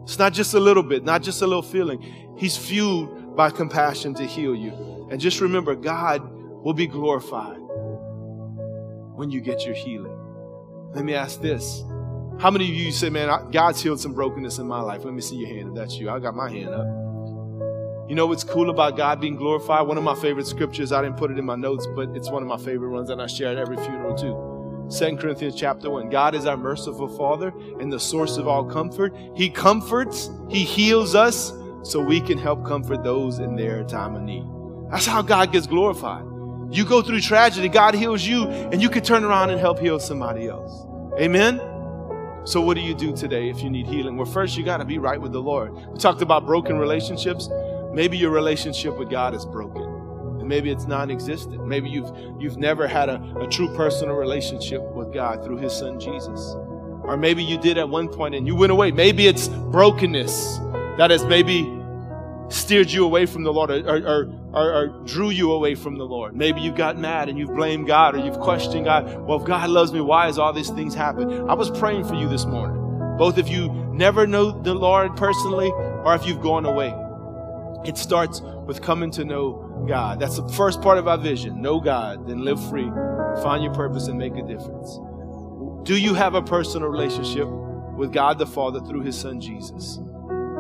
[0.06, 2.00] It's not just a little bit, not just a little feeling.
[2.38, 5.08] He's fueled by compassion to heal you.
[5.10, 6.22] And just remember, God
[6.64, 7.58] will be glorified
[9.16, 10.16] when you get your healing.
[10.94, 11.84] Let me ask this.
[12.38, 15.04] How many of you say, man, God's healed some brokenness in my life?
[15.04, 16.10] Let me see your hand if that's you.
[16.12, 16.86] I got my hand up.
[18.08, 19.88] You know what's cool about God being glorified?
[19.88, 22.44] One of my favorite scriptures, I didn't put it in my notes, but it's one
[22.44, 24.55] of my favorite ones, and I share at every funeral too.
[24.88, 26.10] Second Corinthians chapter 1.
[26.10, 29.16] God is our merciful Father and the source of all comfort.
[29.36, 34.22] He comforts, He heals us so we can help comfort those in their time of
[34.22, 34.46] need.
[34.92, 36.26] That's how God gets glorified.
[36.70, 40.00] You go through tragedy, God heals you, and you can turn around and help heal
[40.00, 40.86] somebody else.
[41.20, 41.60] Amen?
[42.44, 44.18] So, what do you do today if you need healing?
[44.18, 45.74] Well, first, you got to be right with the Lord.
[45.74, 47.50] We talked about broken relationships.
[47.92, 49.95] Maybe your relationship with God is broken.
[50.46, 51.66] Maybe it's non-existent.
[51.66, 56.00] Maybe you've you've never had a, a true personal relationship with God through his son
[56.00, 56.56] Jesus.
[57.04, 58.92] Or maybe you did at one point and you went away.
[58.92, 60.58] Maybe it's brokenness
[60.98, 61.72] that has maybe
[62.50, 66.04] steered you away from the Lord or, or, or, or, drew you away from the
[66.04, 66.36] Lord.
[66.36, 69.26] Maybe you got mad and you've blamed God or you've questioned God.
[69.26, 71.50] Well, if God loves me, why is all these things happen?
[71.50, 73.18] I was praying for you this morning.
[73.18, 76.94] Both if you never know the Lord personally or if you've gone away.
[77.88, 80.20] It starts with coming to know God.
[80.20, 81.62] That's the first part of our vision.
[81.62, 82.90] Know God, then live free,
[83.44, 85.00] find your purpose, and make a difference.
[85.84, 87.48] Do you have a personal relationship
[87.96, 90.00] with God the Father through His Son Jesus?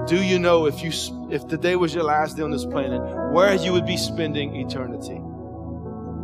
[0.07, 0.91] Do you know if you
[1.31, 3.01] if today was your last day on this planet,
[3.33, 5.19] where you would be spending eternity?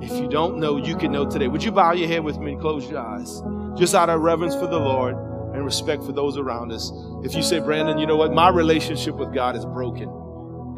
[0.01, 1.47] If you don't know, you can know today.
[1.47, 3.41] Would you bow your head with me and close your eyes?
[3.77, 5.15] Just out of reverence for the Lord
[5.53, 6.91] and respect for those around us.
[7.23, 8.33] If you say, Brandon, you know what?
[8.33, 10.09] My relationship with God is broken.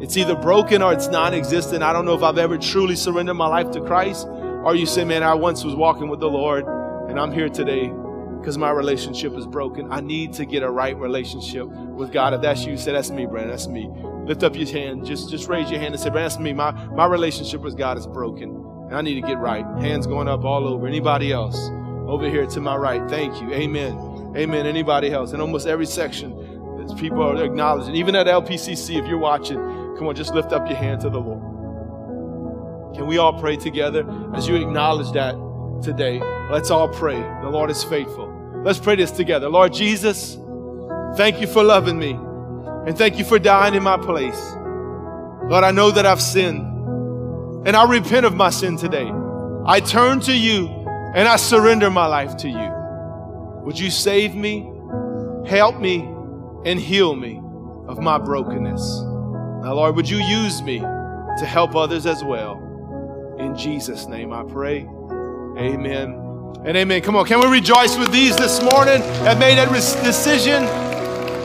[0.04, 1.82] It's either broken or it's non existent.
[1.82, 4.26] I don't know if I've ever truly surrendered my life to Christ.
[4.28, 6.66] Or you say, man, I once was walking with the Lord
[7.08, 7.90] and I'm here today
[8.38, 9.90] because my relationship is broken.
[9.90, 12.34] I need to get a right relationship with God.
[12.34, 13.48] If that's you, say, that's me, Brandon.
[13.48, 13.88] That's me.
[14.26, 15.06] Lift up your hand.
[15.06, 16.52] Just, just raise your hand and say, Brandon, That's me.
[16.52, 18.50] My, my relationship with God is broken.
[18.88, 19.64] And I need to get right.
[19.80, 20.86] Hands going up all over.
[20.86, 21.70] Anybody else?
[22.06, 23.08] Over here to my right.
[23.08, 23.54] Thank you.
[23.54, 24.34] Amen.
[24.36, 24.66] Amen.
[24.66, 25.32] Anybody else?
[25.32, 26.44] In almost every section,
[26.98, 27.94] people are acknowledging.
[27.94, 31.20] Even at LPCC, if you're watching, come on, just lift up your hand to the
[31.20, 32.94] Lord.
[32.94, 35.34] Can we all pray together as you acknowledge that
[35.82, 36.20] today?
[36.50, 37.16] Let's all pray.
[37.16, 38.30] The Lord is faithful.
[38.64, 39.48] Let's pray this together.
[39.48, 40.38] Lord Jesus,
[41.16, 42.12] thank you for loving me.
[42.86, 44.40] And thank you for dying in my place.
[45.48, 46.60] Lord, I know that I've sinned.
[47.66, 49.10] And I repent of my sin today.
[49.66, 50.68] I turn to you
[51.14, 52.70] and I surrender my life to you.
[53.64, 54.70] Would you save me,
[55.46, 56.00] help me,
[56.66, 57.40] and heal me
[57.88, 59.13] of my brokenness?
[59.64, 62.60] Now, Lord, would you use me to help others as well?
[63.38, 64.80] In Jesus' name I pray.
[65.56, 66.20] Amen
[66.66, 67.00] and amen.
[67.00, 70.64] Come on, can we rejoice with these this morning that made that decision?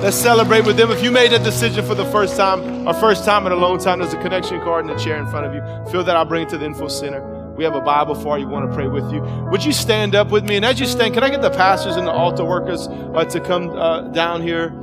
[0.02, 0.92] Let's celebrate with them.
[0.92, 3.80] If you made a decision for the first time or first time in a long
[3.80, 5.92] time, there's a connection card in the chair in front of you.
[5.92, 7.54] Feel that I'll bring it to the info center.
[7.56, 8.48] We have a Bible for you.
[8.48, 9.22] We want to pray with you.
[9.50, 10.58] Would you stand up with me?
[10.58, 13.40] And as you stand, can I get the pastors and the altar workers uh, to
[13.40, 14.74] come uh, down here?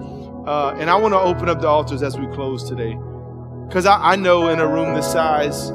[0.47, 2.99] Uh, and I want to open up the altars as we close today.
[3.67, 5.71] Because I, I know in a room this size,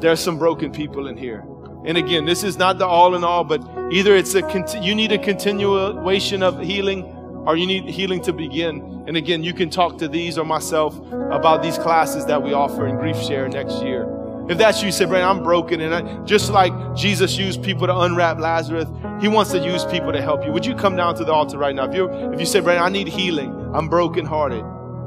[0.00, 1.44] there's some broken people in here.
[1.84, 3.60] And again, this is not the all in all, but
[3.92, 7.04] either it's a you need a continuation of healing
[7.46, 9.04] or you need healing to begin.
[9.06, 10.96] And again, you can talk to these or myself
[11.30, 14.06] about these classes that we offer in GriefShare next year.
[14.48, 15.80] If that's you, say, Brandon, I'm broken.
[15.80, 18.86] And I, just like Jesus used people to unwrap Lazarus,
[19.20, 20.52] he wants to use people to help you.
[20.52, 21.84] Would you come down to the altar right now?
[21.88, 23.70] If you if you say, Brandon, I need healing.
[23.74, 24.64] I'm brokenhearted.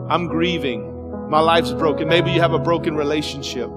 [0.09, 0.94] I'm grieving.
[1.29, 2.07] My life's broken.
[2.07, 3.69] Maybe you have a broken relationship.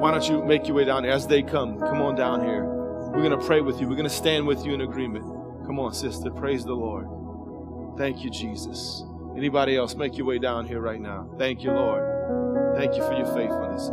[0.00, 1.78] Why don't you make your way down here as they come?
[1.78, 2.64] Come on down here.
[2.64, 3.88] We're going to pray with you.
[3.88, 5.24] We're going to stand with you in agreement.
[5.66, 6.30] Come on, sister.
[6.30, 7.06] Praise the Lord.
[7.98, 9.04] Thank you, Jesus.
[9.36, 11.28] Anybody else, make your way down here right now.
[11.38, 12.76] Thank you, Lord.
[12.76, 13.90] Thank you for your faithfulness.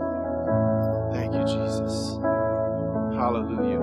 [1.13, 2.17] Thank you, Jesus.
[3.15, 3.80] Hallelujah.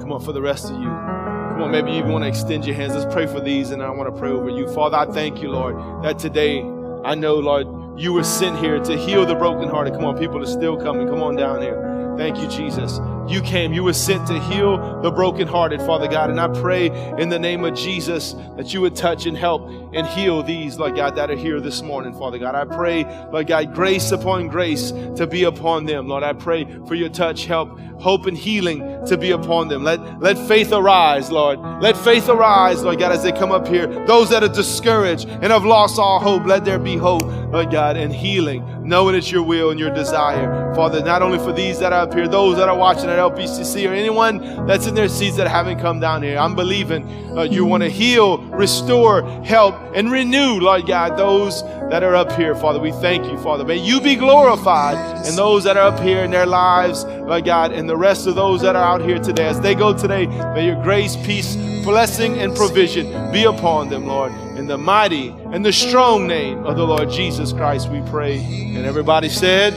[0.00, 1.25] Come on, for the rest of you.
[1.56, 2.92] Come on, maybe you want to extend your hands.
[2.92, 4.68] Let's pray for these, and I want to pray over you.
[4.74, 6.60] Father, I thank you, Lord, that today
[7.02, 9.94] I know, Lord, you were sent here to heal the brokenhearted.
[9.94, 11.08] Come on, people are still coming.
[11.08, 12.14] Come on down here.
[12.18, 12.98] Thank you, Jesus.
[13.28, 16.30] You came, you were sent to heal the brokenhearted, Father God.
[16.30, 16.86] And I pray
[17.18, 20.96] in the name of Jesus that you would touch and help and heal these, Lord
[20.96, 22.54] God, that are here this morning, Father God.
[22.54, 26.06] I pray, Lord God, grace upon grace to be upon them.
[26.06, 29.82] Lord, I pray for your touch, help, hope, and healing to be upon them.
[29.82, 31.58] Let, let faith arise, Lord.
[31.80, 33.86] Let faith arise, Lord God, as they come up here.
[34.06, 37.96] Those that are discouraged and have lost all hope, let there be hope, Lord God,
[37.96, 40.74] and healing, knowing it's your will and your desire.
[40.74, 43.88] Father, not only for these that are up here, those that are watching at LPCC
[43.88, 46.38] or anyone that's in their seats that haven't come down here.
[46.38, 47.04] I'm believing
[47.36, 52.32] uh, you want to heal, restore, help, and renew, Lord God, those that are up
[52.32, 52.80] here, Father.
[52.80, 53.64] We thank you, Father.
[53.64, 57.72] May you be glorified in those that are up here in their lives, Lord God,
[57.72, 59.46] and the rest of those that are out here today.
[59.46, 61.56] As they go today, may your grace, peace,
[61.86, 64.32] blessing, and provision be upon them, Lord.
[64.58, 68.38] In the mighty and the strong name of the Lord Jesus Christ, we pray.
[68.38, 69.72] And everybody said,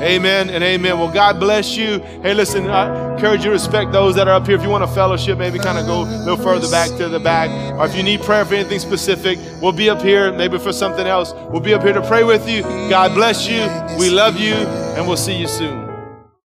[0.00, 0.98] Amen and amen.
[0.98, 1.98] Well, God bless you.
[2.22, 4.56] Hey, listen, I encourage you to respect those that are up here.
[4.56, 7.20] If you want a fellowship, maybe kind of go a little further back to the
[7.20, 7.50] back.
[7.78, 10.32] Or if you need prayer for anything specific, we'll be up here.
[10.32, 12.62] Maybe for something else, we'll be up here to pray with you.
[12.62, 13.60] God bless you.
[13.98, 15.89] We love you, and we'll see you soon.